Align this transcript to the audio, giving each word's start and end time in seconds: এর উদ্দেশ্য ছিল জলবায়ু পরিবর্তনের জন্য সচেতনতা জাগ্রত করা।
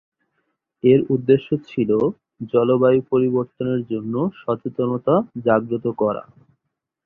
এর 0.83 0.99
উদ্দেশ্য 1.09 1.47
ছিল 1.67 1.89
জলবায়ু 2.51 3.01
পরিবর্তনের 3.11 3.81
জন্য 3.91 4.13
সচেতনতা 4.41 5.15
জাগ্রত 5.45 5.85
করা। 6.01 6.23